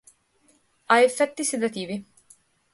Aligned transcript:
Ha 0.87 1.03
effetti 1.03 1.43
sedativi. 1.45 2.03